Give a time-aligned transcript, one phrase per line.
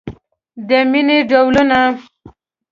[0.67, 1.79] د مینې ډولونه